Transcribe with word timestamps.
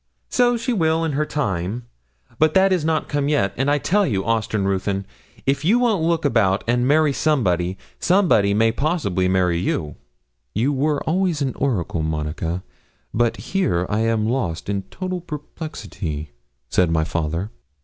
'So 0.29 0.57
she 0.57 0.73
will 0.73 1.03
in 1.05 1.11
her 1.11 1.27
time, 1.27 1.85
but 2.39 2.55
that 2.55 2.73
is 2.73 2.83
not 2.83 3.07
come 3.07 3.29
yet; 3.29 3.53
and 3.55 3.69
I 3.69 3.77
tell 3.77 4.03
you, 4.03 4.25
Austin 4.25 4.67
Ruthyn, 4.67 5.05
if 5.45 5.63
you 5.63 5.77
won't 5.77 6.01
look 6.01 6.25
about 6.25 6.63
and 6.67 6.87
marry 6.87 7.13
somebody, 7.13 7.77
somebody 7.99 8.51
may 8.55 8.71
possibly 8.71 9.27
marry 9.27 9.59
you.' 9.59 9.97
'You 10.55 10.73
were 10.73 11.03
always 11.03 11.43
an 11.43 11.53
oracle, 11.53 12.01
Monica; 12.01 12.63
but 13.13 13.37
here 13.37 13.85
I 13.89 13.99
am 13.99 14.27
lost 14.27 14.69
in 14.69 14.81
total 14.89 15.21
perplexity,' 15.21 16.31
said 16.67 16.89
my 16.89 17.03
father. 17.03 17.51